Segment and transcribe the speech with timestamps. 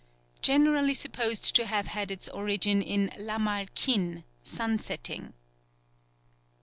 [0.41, 5.33] _Generally supposed to have had its origin in lamal kin, "sun setting."